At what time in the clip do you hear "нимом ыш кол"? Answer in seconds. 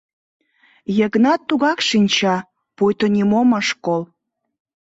3.15-4.03